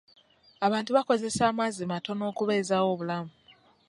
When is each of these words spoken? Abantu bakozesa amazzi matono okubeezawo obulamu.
Abantu 0.67 0.89
bakozesa 0.97 1.41
amazzi 1.51 1.83
matono 1.91 2.23
okubeezawo 2.31 2.85
obulamu. 2.93 3.31